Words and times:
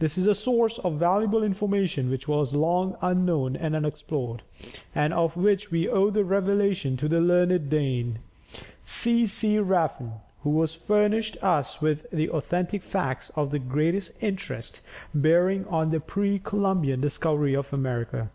This 0.00 0.18
is 0.18 0.26
a 0.26 0.34
source 0.34 0.78
of 0.80 0.94
valuable 0.98 1.44
information 1.44 2.10
which 2.10 2.26
was 2.26 2.52
long 2.52 2.96
unknown 3.00 3.54
and 3.54 3.76
unexplored, 3.76 4.42
and 4.92 5.14
of 5.14 5.36
which 5.36 5.70
we 5.70 5.86
owe 5.88 6.10
the 6.10 6.24
revelation 6.24 6.96
to 6.96 7.06
the 7.06 7.20
learned 7.20 7.70
Dane, 7.70 8.18
C. 8.84 9.24
C. 9.24 9.58
Rafn, 9.60 10.14
who 10.42 10.60
has 10.62 10.74
furnished 10.74 11.36
us 11.44 11.80
with 11.80 12.12
authentic 12.12 12.82
facts 12.82 13.30
of 13.36 13.52
the 13.52 13.60
greatest 13.60 14.20
interest 14.20 14.80
bearing 15.14 15.64
on 15.68 15.90
the 15.90 16.00
pre 16.00 16.40
Columbian 16.40 17.00
discovery 17.00 17.54
of 17.54 17.72
America. 17.72 18.30